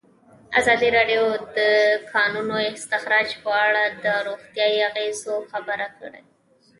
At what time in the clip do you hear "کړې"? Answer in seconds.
5.97-6.21